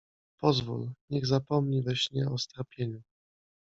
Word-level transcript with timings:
Pozwól, 0.39 0.93
niech 1.09 1.25
zapomni 1.27 1.81
we 1.81 1.95
śnie 1.95 2.29
o 2.29 2.37
strapieniu. 2.37 3.01